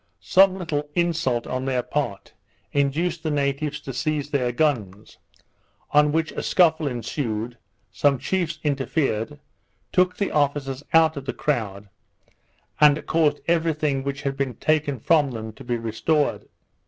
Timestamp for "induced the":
2.71-3.29